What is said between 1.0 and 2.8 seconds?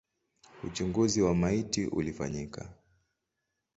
wa maiti ulifanyika.